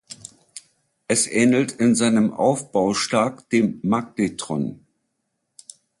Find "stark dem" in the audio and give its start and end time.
2.95-3.77